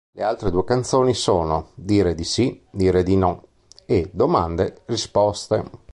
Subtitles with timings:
[0.13, 3.45] Le altre due canzoni sono "Dire di sì, dire di no"
[3.85, 5.63] e "Domande, risposte".